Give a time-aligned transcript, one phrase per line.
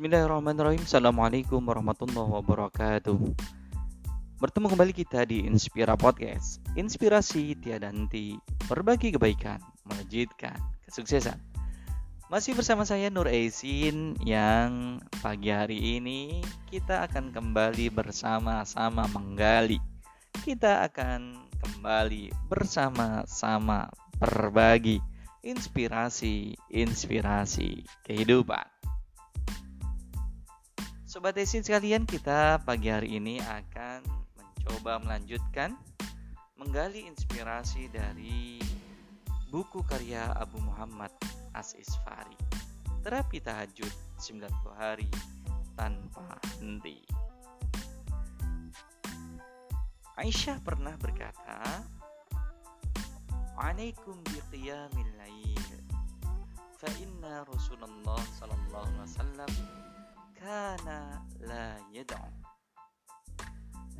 [0.00, 0.80] Bismillahirrahmanirrahim.
[0.80, 3.20] Assalamualaikum warahmatullahi wabarakatuh.
[4.40, 6.64] Bertemu kembali kita di Inspira Podcast.
[6.72, 8.32] Inspirasi tiada henti.
[8.64, 10.56] Berbagi kebaikan Melejitkan
[10.88, 11.36] kesuksesan.
[12.32, 16.40] Masih bersama saya Nur Aisin Yang pagi hari ini
[16.72, 19.84] Kita akan kembali bersama-sama menggali.
[20.32, 24.96] Kita akan kembali bersama-sama berbagi
[25.44, 28.79] Inspirasi-inspirasi kehidupan
[31.10, 34.06] Sobat Esin sekalian, kita pagi hari ini akan
[34.38, 35.74] mencoba melanjutkan
[36.54, 38.62] menggali inspirasi dari
[39.50, 41.10] buku karya Abu Muhammad
[41.50, 42.38] As-Isfari.
[43.02, 43.90] Terapi tahajud
[44.22, 45.10] 90 hari
[45.74, 47.02] tanpa henti.
[50.14, 51.58] Aisyah pernah berkata,
[53.58, 55.74] "Alaikum biqiyamil lail."
[56.78, 59.79] Fa inna Rasulullah sallallahu alaihi wasallam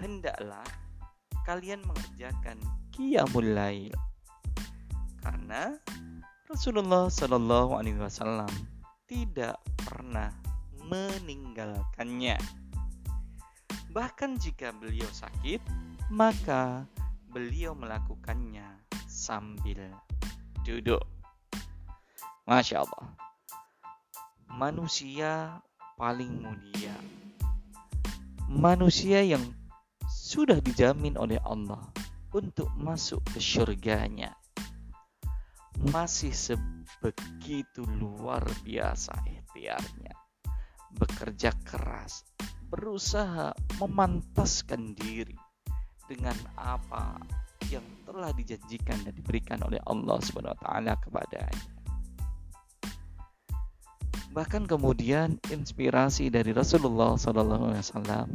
[0.00, 0.64] hendaklah
[1.46, 2.58] kalian mengerjakan
[2.90, 3.94] qiyamul lail.
[5.22, 5.74] Karena
[6.46, 8.50] Rasulullah Shallallahu alaihi wasallam
[9.06, 10.30] tidak pernah
[10.86, 12.38] meninggalkannya.
[13.90, 15.58] Bahkan jika beliau sakit
[16.10, 16.86] maka
[17.30, 18.66] beliau melakukannya
[19.10, 19.90] sambil
[20.62, 21.02] duduk.
[22.46, 23.06] Masya Allah.
[24.46, 25.58] Manusia
[25.98, 26.94] paling mulia.
[28.46, 29.42] Manusia yang
[30.26, 31.86] sudah dijamin oleh Allah
[32.34, 34.34] untuk masuk ke surganya.
[35.94, 40.10] Masih sebegitu luar biasa ikhtiarnya.
[40.98, 42.26] Bekerja keras,
[42.66, 45.38] berusaha memantaskan diri
[46.10, 47.22] dengan apa
[47.70, 51.70] yang telah dijanjikan dan diberikan oleh Allah Subhanahu wa taala kepadanya.
[54.34, 58.26] Bahkan kemudian inspirasi dari Rasulullah SAW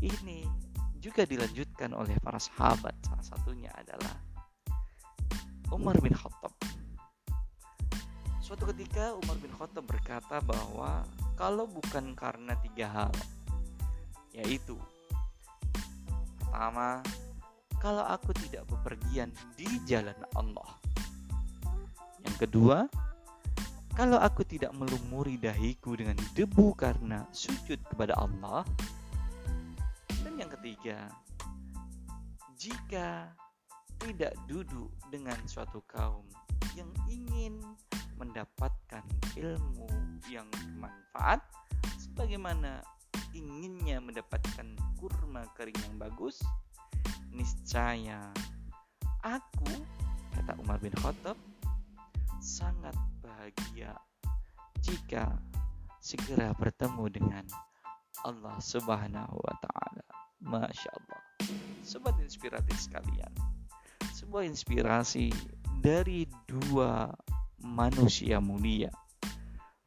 [0.00, 0.69] ini
[1.00, 2.92] juga dilanjutkan oleh para sahabat.
[3.02, 4.14] Salah satunya adalah
[5.72, 6.52] Umar bin Khattab.
[8.44, 11.08] Suatu ketika Umar bin Khattab berkata bahwa
[11.40, 13.14] kalau bukan karena tiga hal,
[14.36, 14.76] yaitu
[16.44, 17.00] pertama,
[17.80, 20.68] kalau aku tidak bepergian di jalan Allah.
[22.20, 22.84] Yang kedua,
[23.96, 28.68] kalau aku tidak melumuri dahiku dengan debu karena sujud kepada Allah.
[30.60, 31.08] Ketiga,
[32.52, 33.32] jika
[33.96, 36.28] tidak duduk dengan suatu kaum
[36.76, 37.64] yang ingin
[38.20, 39.00] mendapatkan
[39.40, 39.88] ilmu
[40.28, 41.40] yang bermanfaat
[41.96, 42.84] sebagaimana
[43.32, 46.36] inginnya mendapatkan kurma kering yang bagus
[47.32, 48.28] niscaya
[49.24, 49.80] aku
[50.36, 51.40] kata Umar bin Khattab
[52.44, 52.92] sangat
[53.24, 53.96] bahagia
[54.84, 55.40] jika
[56.04, 57.48] segera bertemu dengan
[58.20, 59.89] Allah Subhanahu wa taala.
[60.40, 61.20] Masya Allah.
[61.84, 63.32] Sobat inspiratif sekalian.
[64.12, 65.32] Sebuah inspirasi
[65.80, 67.08] dari dua
[67.60, 68.92] manusia mulia.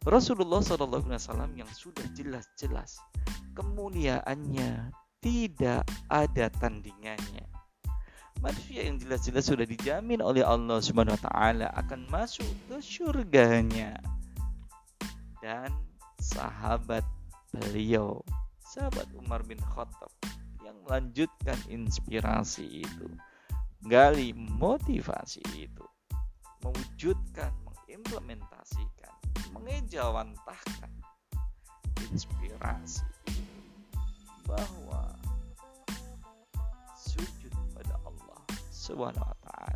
[0.03, 1.00] Rasulullah SAW
[1.56, 3.00] yang sudah jelas-jelas
[3.56, 4.92] kemuliaannya
[5.24, 7.53] tidak ada tandingannya
[8.44, 13.96] manusia yang jelas-jelas sudah dijamin oleh Allah Subhanahu wa taala akan masuk ke surganya.
[15.40, 15.72] Dan
[16.19, 17.08] sahabat
[17.56, 18.19] beliau,
[18.68, 20.12] sahabat Umar bin Khattab
[20.83, 23.07] yang melanjutkan inspirasi itu,
[23.88, 25.85] gali motivasi itu,
[26.59, 29.16] mewujudkan, mengimplementasikan,
[29.55, 30.91] mengejawantahkan
[32.11, 33.55] inspirasi itu
[34.44, 35.16] bahwa
[38.83, 39.71] Subhanahu wa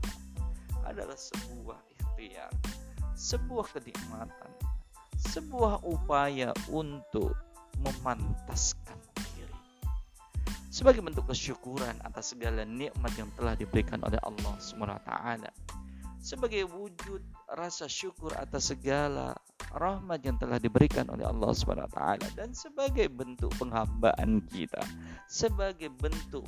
[0.84, 2.52] adalah sebuah ikhtiar,
[3.16, 4.52] sebuah kenikmatan,
[5.16, 7.32] sebuah upaya untuk
[7.80, 9.07] memantaskan.
[10.78, 14.54] Sebagai bentuk kesyukuran atas segala nikmat yang telah diberikan oleh Allah
[15.02, 15.50] taala.
[16.22, 17.18] Sebagai wujud
[17.50, 19.34] rasa syukur atas segala
[19.74, 21.50] rahmat yang telah diberikan oleh Allah
[21.90, 24.86] taala dan sebagai bentuk penghambaan kita,
[25.26, 26.46] sebagai bentuk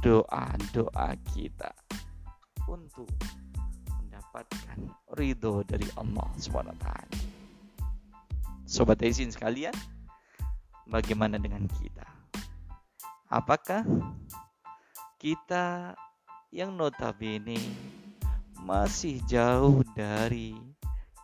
[0.00, 1.68] doa-doa kita
[2.64, 3.12] untuk
[3.92, 6.88] mendapatkan ridho dari Allah SWT.
[8.64, 9.76] Sobat izin sekalian,
[10.88, 12.23] bagaimana dengan kita?
[13.34, 13.82] Apakah
[15.18, 15.98] kita
[16.54, 17.58] yang notabene
[18.62, 20.54] masih jauh dari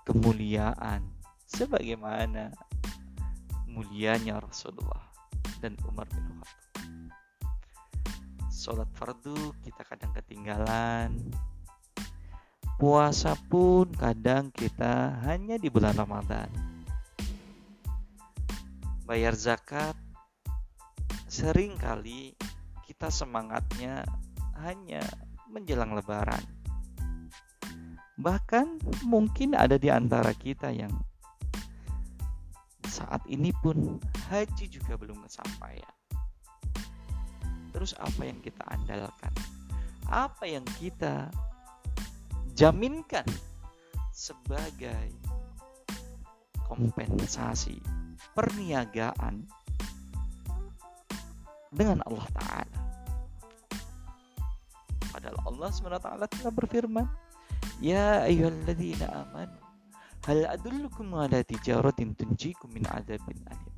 [0.02, 1.06] kemuliaan
[1.46, 2.50] sebagaimana
[3.70, 5.06] mulianya Rasulullah
[5.62, 6.58] dan Umar bin Khattab?
[8.50, 11.14] Sholat fardu kita kadang ketinggalan.
[12.74, 16.50] Puasa pun kadang kita hanya di bulan Ramadan.
[19.06, 19.94] Bayar zakat,
[21.30, 22.34] sering kali
[22.90, 24.02] kita semangatnya
[24.58, 24.98] hanya
[25.46, 26.42] menjelang lebaran.
[28.18, 30.90] Bahkan mungkin ada di antara kita yang
[32.90, 35.94] saat ini pun haji juga belum kesampaian.
[37.70, 39.30] Terus apa yang kita andalkan?
[40.10, 41.30] Apa yang kita
[42.58, 43.24] jaminkan
[44.10, 45.14] sebagai
[46.66, 47.78] kompensasi
[48.34, 49.46] perniagaan
[51.70, 52.78] dengan Allah Ta'ala.
[55.10, 56.08] Padahal Allah SWT
[56.38, 57.06] telah berfirman,
[57.82, 59.58] Ya ayyuhalladzina amanu,
[60.26, 63.74] hal adullukum ala tijaratin tunjikum min adabin alim.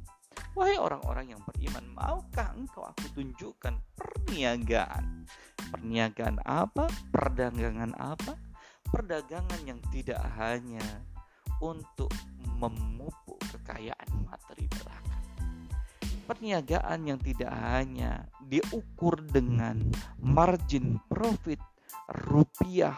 [0.52, 5.24] Wahai orang-orang yang beriman, maukah engkau aku tunjukkan perniagaan?
[5.72, 6.92] Perniagaan apa?
[7.08, 8.36] Perdagangan apa?
[8.92, 10.84] Perdagangan yang tidak hanya
[11.64, 12.12] untuk
[12.60, 15.11] memupuk kekayaan materi belaka.
[16.32, 19.84] Perniagaan yang tidak hanya diukur dengan
[20.17, 21.61] margin profit
[22.08, 22.96] rupiah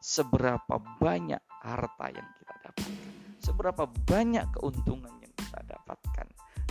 [0.00, 2.96] seberapa banyak harta yang kita dapatkan,
[3.44, 6.28] seberapa banyak keuntungan yang kita dapatkan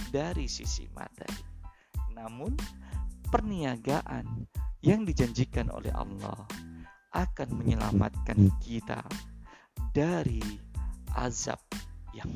[0.10, 1.46] dari sisi materi.
[2.18, 2.58] Namun,
[3.30, 4.50] perniagaan
[4.82, 6.42] yang dijanjikan oleh Allah
[7.14, 9.06] akan menyelamatkan kita
[9.94, 10.42] dari
[11.14, 11.62] azab
[12.18, 12.34] yang.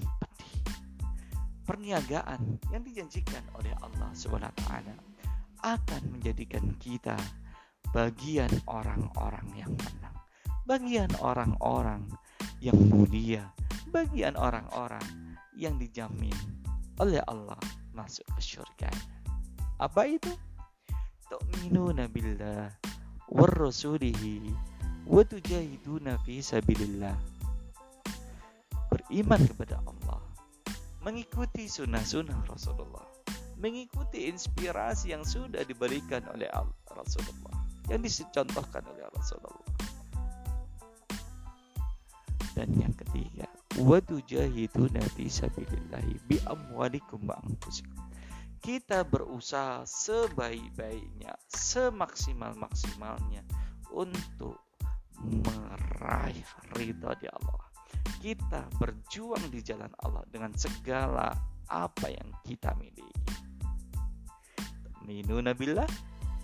[1.67, 4.63] Perniagaan yang dijanjikan oleh Allah SWT
[5.67, 7.19] akan menjadikan kita
[7.91, 10.15] bagian orang-orang yang menang,
[10.63, 12.07] bagian orang-orang
[12.63, 13.51] yang mulia,
[13.91, 15.03] bagian orang-orang
[15.59, 16.35] yang dijamin
[17.03, 17.59] oleh Allah
[17.91, 18.89] masuk ke surga.
[19.81, 20.31] Apa itu?
[21.27, 22.71] Tu'minuna billah
[23.27, 24.55] wa rasulihi
[25.03, 27.17] wa tujahiduna fi sabilillah.
[28.87, 30.06] Beriman kepada Allah,
[31.07, 33.07] mengikuti sunnah-sunnah Rasulullah,
[33.56, 36.51] mengikuti inspirasi yang sudah diberikan oleh
[36.92, 37.56] Rasulullah,
[37.88, 39.71] yang dicontohkan oleh Rasulullah.
[42.51, 43.48] Dan yang ketiga,
[43.80, 47.39] watujahiduna fi sabilillahi bi amwalikum wa.
[48.59, 53.48] Kita berusaha sebaik-baiknya, semaksimal-maksimalnya
[53.95, 54.59] untuk
[55.24, 56.44] meraih
[56.75, 57.66] ridha di Allah.
[58.17, 61.31] Kita berjuang di jalan Allah dengan segala
[61.67, 63.13] apa yang kita miliki.
[65.07, 65.87] Minuna billah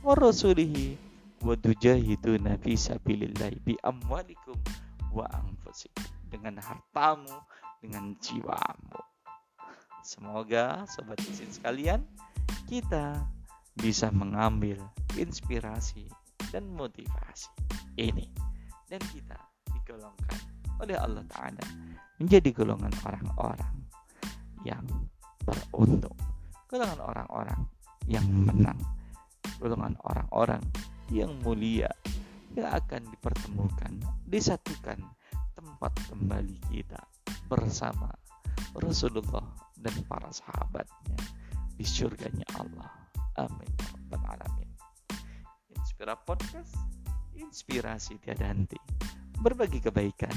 [0.04, 0.96] wa rasulihi
[1.44, 4.56] wa tujahiduna fi sabilillahi bi amwalikum
[5.12, 7.36] wa anfusikum dengan hartamu,
[7.84, 9.00] dengan jiwamu.
[10.04, 12.04] Semoga sobat isin sekalian
[12.68, 13.24] kita
[13.80, 14.80] bisa mengambil
[15.16, 16.08] inspirasi
[16.52, 17.50] dan motivasi
[17.98, 18.30] ini
[18.92, 19.40] dan kita
[19.74, 21.66] digolongkan oleh Allah Ta'ala
[22.18, 23.74] menjadi golongan orang-orang
[24.64, 24.86] yang
[25.44, 26.16] beruntung
[26.72, 27.62] golongan orang-orang
[28.08, 28.80] yang menang
[29.60, 30.64] golongan orang-orang
[31.12, 31.92] yang mulia
[32.56, 33.92] yang akan dipertemukan
[34.26, 34.98] disatukan
[35.54, 37.02] tempat kembali kita
[37.46, 38.10] bersama
[38.74, 39.46] Rasulullah
[39.78, 41.20] dan para sahabatnya
[41.78, 42.90] di surganya Allah.
[43.38, 43.70] Amin.
[44.10, 44.70] Ya alamin.
[45.74, 46.78] Inspira Podcast,
[47.34, 48.78] inspirasi tiada henti.
[49.44, 50.32] Berbagi kebaikan,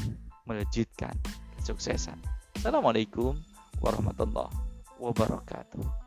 [0.51, 1.15] melejitkan
[1.63, 2.19] kesuksesan.
[2.59, 3.39] Assalamualaikum
[3.79, 4.51] warahmatullahi
[4.99, 6.06] wabarakatuh.